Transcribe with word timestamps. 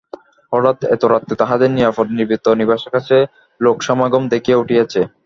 হঠাৎ 0.53 0.77
এত 0.95 1.03
রাত্রে 1.07 1.33
তাহাদের 1.41 1.69
নিরাপদ 1.71 2.07
নিভৃত 2.11 2.45
নিবাসের 2.59 2.91
কাছে 2.95 3.15
লোকসমাগম 3.61 4.23
দেখিয়া 4.33 4.57
উঠিয়াছে। 4.57 5.01